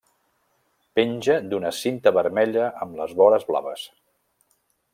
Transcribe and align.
Penja 0.99 1.35
d'una 1.51 1.71
cinta 1.79 2.13
vermella 2.19 2.71
amb 2.87 2.97
les 3.01 3.13
vores 3.21 3.47
blaves. 3.51 3.85